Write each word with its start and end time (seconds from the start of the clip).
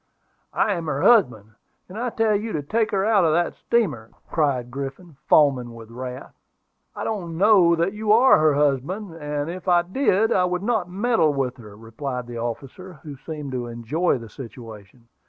"I 0.55 0.73
am 0.73 0.87
her 0.87 1.03
husband; 1.03 1.51
and 1.87 1.95
I 1.95 2.09
tell 2.09 2.35
you 2.35 2.53
to 2.53 2.63
take 2.63 2.89
her 2.89 3.05
out 3.05 3.23
of 3.23 3.33
that 3.33 3.53
steamer," 3.53 4.09
cried 4.31 4.71
Griffin, 4.71 5.17
foaming 5.27 5.75
with 5.75 5.91
wrath. 5.91 6.33
"I 6.95 7.03
don't 7.03 7.37
know 7.37 7.75
that 7.75 7.93
you 7.93 8.11
are 8.11 8.39
her 8.39 8.55
husband; 8.55 9.13
and 9.13 9.47
if 9.47 9.67
I 9.67 9.83
did, 9.83 10.31
I 10.31 10.45
would 10.45 10.63
not 10.63 10.89
meddle 10.89 11.35
with 11.35 11.57
her," 11.57 11.75
replied 11.77 12.25
the 12.25 12.39
officer, 12.39 12.93
who 13.03 13.15
seemed 13.15 13.51
to 13.51 13.67
enjoy 13.67 14.17
the 14.17 14.27
situation. 14.29 15.07